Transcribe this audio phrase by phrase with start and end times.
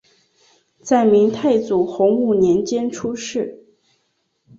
[0.79, 3.63] 在明太祖洪武年间出仕。